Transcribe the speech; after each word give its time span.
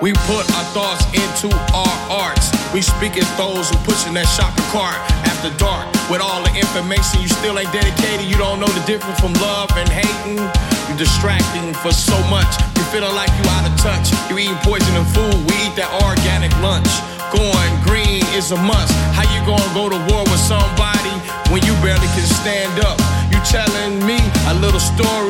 We 0.00 0.16
put 0.24 0.48
our 0.56 0.64
thoughts 0.72 1.04
into 1.12 1.52
our 1.76 1.96
arts. 2.08 2.48
We 2.72 2.80
speak 2.80 3.20
as 3.20 3.28
those 3.36 3.68
who 3.68 3.76
pushing 3.84 4.16
that 4.16 4.24
shopping 4.32 4.64
cart 4.72 4.96
after 5.28 5.52
dark. 5.60 5.84
With 6.08 6.24
all 6.24 6.40
the 6.40 6.48
information, 6.56 7.20
you 7.20 7.28
still 7.28 7.60
ain't 7.60 7.68
dedicated. 7.68 8.24
You 8.24 8.40
don't 8.40 8.64
know 8.64 8.72
the 8.72 8.80
difference 8.88 9.20
from 9.20 9.36
love 9.44 9.68
and 9.76 9.84
hating. 9.92 10.40
You're 10.88 10.96
distracting 10.96 11.76
for 11.84 11.92
so 11.92 12.16
much. 12.32 12.48
You 12.80 12.84
feeling 12.88 13.12
like 13.12 13.28
you 13.36 13.44
out 13.52 13.68
of 13.68 13.76
touch. 13.76 14.08
You 14.32 14.40
eating 14.40 14.56
poison 14.64 14.88
and 14.96 15.04
food. 15.04 15.36
We 15.52 15.68
eat 15.68 15.76
that 15.76 15.92
organic 16.00 16.48
lunch. 16.64 16.88
Going 17.28 17.74
green 17.84 18.24
is 18.32 18.56
a 18.56 18.58
must. 18.58 18.96
How 19.12 19.28
you 19.28 19.44
gonna 19.44 19.68
go 19.76 19.92
to 19.92 20.00
war 20.08 20.24
with 20.32 20.40
somebody 20.40 21.12
when 21.52 21.60
you 21.68 21.76
barely 21.84 22.08
can 22.16 22.24
stand 22.24 22.72
up? 22.88 22.96
You 23.28 23.36
telling 23.44 24.00
me 24.02 24.16
a 24.48 24.54
little 24.64 24.80
story 24.80 25.29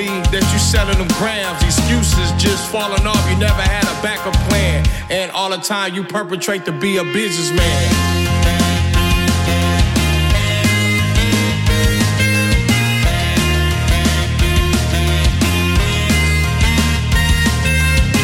selling 0.71 0.99
them 0.99 1.09
grams. 1.19 1.61
Excuses 1.65 2.31
just 2.39 2.71
falling 2.71 3.05
off. 3.05 3.29
You 3.29 3.37
never 3.37 3.61
had 3.61 3.83
a 3.83 4.03
backup 4.03 4.35
plan. 4.49 4.87
And 5.11 5.31
all 5.33 5.51
the 5.51 5.59
time 5.59 5.95
you 5.95 6.05
perpetrate 6.05 6.65
to 6.67 6.73
be 6.73 6.99
a 6.99 7.05
businessman. 7.05 7.59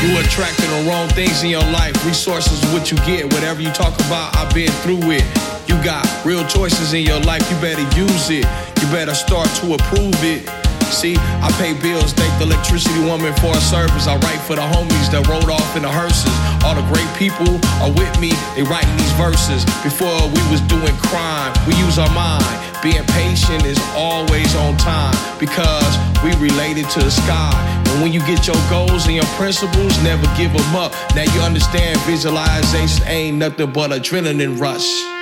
You 0.02 0.16
attracting 0.20 0.70
the 0.70 0.88
wrong 0.88 1.08
things 1.08 1.42
in 1.42 1.50
your 1.50 1.66
life. 1.72 1.94
Resources 2.06 2.62
what 2.72 2.92
you 2.92 2.96
get. 2.98 3.24
Whatever 3.34 3.60
you 3.60 3.72
talk 3.72 3.94
about, 4.06 4.36
I've 4.36 4.54
been 4.54 4.70
through 4.84 5.10
it. 5.10 5.24
You 5.66 5.74
got 5.82 6.06
real 6.24 6.46
choices 6.46 6.92
in 6.92 7.02
your 7.02 7.18
life. 7.22 7.42
You 7.50 7.60
better 7.60 7.82
use 7.98 8.30
it. 8.30 8.46
You 8.80 8.86
better 8.92 9.14
start 9.14 9.48
to 9.60 9.74
approve 9.74 10.14
it. 10.22 10.65
See, 10.90 11.16
I 11.18 11.50
pay 11.58 11.74
bills, 11.74 12.12
thank 12.12 12.32
the 12.38 12.46
electricity 12.46 13.00
woman 13.04 13.34
for 13.42 13.52
her 13.52 13.60
service. 13.60 14.06
I 14.06 14.16
write 14.22 14.40
for 14.46 14.54
the 14.56 14.62
homies 14.62 15.10
that 15.10 15.26
rode 15.26 15.50
off 15.50 15.76
in 15.76 15.82
the 15.82 15.90
hearses. 15.90 16.32
All 16.64 16.74
the 16.74 16.86
great 16.88 17.08
people 17.18 17.58
are 17.82 17.92
with 17.92 18.12
me, 18.20 18.32
they 18.54 18.62
writing 18.62 18.96
these 18.96 19.12
verses. 19.18 19.66
Before 19.82 20.14
we 20.30 20.42
was 20.48 20.62
doing 20.70 20.94
crime, 21.10 21.52
we 21.66 21.74
use 21.76 21.98
our 21.98 22.10
mind. 22.14 22.46
Being 22.82 23.04
patient 23.18 23.64
is 23.64 23.80
always 23.96 24.54
on 24.54 24.76
time 24.76 25.16
because 25.38 25.92
we 26.22 26.30
related 26.38 26.88
to 26.94 27.00
the 27.00 27.10
sky. 27.10 27.54
And 27.90 28.02
when 28.02 28.12
you 28.12 28.20
get 28.20 28.46
your 28.46 28.60
goals 28.70 29.06
and 29.06 29.16
your 29.16 29.30
principles, 29.34 29.92
never 30.02 30.26
give 30.36 30.52
them 30.52 30.76
up. 30.76 30.92
Now 31.14 31.26
you 31.26 31.40
understand 31.40 31.98
visualization 32.06 33.06
ain't 33.08 33.38
nothing 33.38 33.72
but 33.72 33.90
adrenaline 33.90 34.60
rush. 34.60 35.15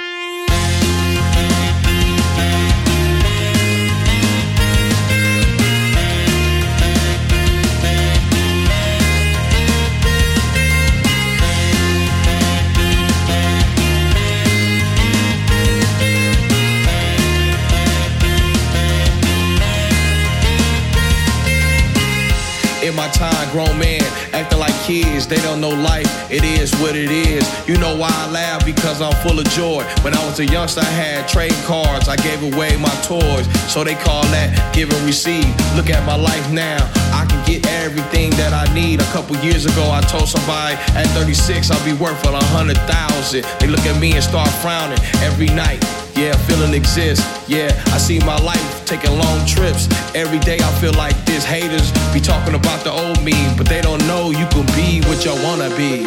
Grown 23.55 23.79
man 23.79 24.03
acting 24.35 24.59
like 24.59 24.75
kids, 24.83 25.29
they 25.29 25.41
don't 25.47 25.61
know 25.61 25.71
life. 25.71 26.11
It 26.29 26.43
is 26.43 26.75
what 26.83 26.97
it 26.97 27.09
is. 27.09 27.47
You 27.69 27.79
know 27.79 27.97
why 27.97 28.11
I 28.11 28.29
laugh? 28.33 28.67
Because 28.67 29.01
I'm 29.01 29.15
full 29.23 29.39
of 29.39 29.49
joy. 29.51 29.85
When 30.03 30.13
I 30.13 30.27
was 30.27 30.41
a 30.41 30.47
youngster, 30.47 30.81
I 30.81 30.91
had 30.91 31.29
trade 31.29 31.55
cards. 31.65 32.09
I 32.09 32.17
gave 32.17 32.43
away 32.43 32.77
my 32.77 32.95
toys. 33.07 33.47
So 33.73 33.85
they 33.85 33.95
call 33.95 34.23
that 34.35 34.75
give 34.75 34.91
and 34.91 35.07
receive. 35.07 35.47
Look 35.77 35.89
at 35.89 36.05
my 36.05 36.17
life 36.17 36.51
now. 36.51 36.83
I 37.15 37.27
can 37.31 37.39
get 37.47 37.65
everything 37.85 38.31
that 38.43 38.53
I 38.53 38.67
need. 38.75 39.01
A 39.01 39.11
couple 39.15 39.37
years 39.37 39.67
ago, 39.67 39.89
I 39.89 40.01
told 40.01 40.29
somebody 40.29 40.75
at 40.99 41.07
36 41.15 41.71
I'll 41.71 41.85
be 41.85 41.95
worth 41.95 42.19
a 42.27 42.35
hundred 42.51 42.79
thousand. 42.91 43.47
They 43.61 43.69
look 43.69 43.87
at 43.87 44.01
me 44.01 44.15
and 44.15 44.25
start 44.25 44.51
frowning 44.59 44.99
every 45.23 45.47
night. 45.47 46.04
Yeah, 46.17 46.37
feeling 46.47 46.75
exists. 46.75 47.27
Yeah, 47.49 47.71
I 47.87 47.99
see 47.99 48.21
my 48.21 48.39
life 48.39 48.87
taking 48.87 49.19
long 49.19 49.45
trips. 49.47 49.89
Every 50.15 50.39
day 50.39 50.59
I 50.61 50.71
feel 50.81 50.93
like 50.95 51.17
this. 51.25 51.45
Haters 51.45 51.91
be 52.15 52.21
talking 52.21 52.55
about 52.55 52.85
the 52.85 52.93
old 52.93 53.21
me, 53.25 53.35
but 53.57 53.67
they 53.67 53.81
don't 53.81 54.05
know 54.07 54.31
you 54.31 54.47
can 54.47 54.65
be 54.79 55.03
what 55.09 55.25
you 55.25 55.35
wanna 55.43 55.71
be. 55.77 56.07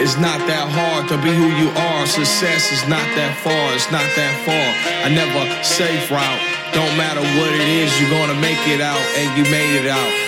It's 0.00 0.16
not 0.16 0.38
that 0.46 0.68
hard 0.70 1.08
to 1.08 1.16
be 1.18 1.34
who 1.34 1.48
you 1.58 1.70
are. 1.70 2.06
Success 2.06 2.70
is 2.70 2.88
not 2.88 3.04
that 3.16 3.36
far. 3.42 3.74
It's 3.74 3.90
not 3.90 4.06
that 4.14 4.34
far. 4.46 4.68
I 5.04 5.08
never 5.12 5.62
safe 5.64 6.10
route. 6.10 6.57
Don't 6.72 6.96
matter 6.96 7.20
what 7.20 7.52
it 7.52 7.68
is, 7.68 8.00
you're 8.00 8.10
gonna 8.10 8.38
make 8.40 8.58
it 8.68 8.80
out, 8.80 9.00
and 9.16 9.36
you 9.36 9.44
made 9.50 9.74
it 9.76 9.86
out. 9.86 10.27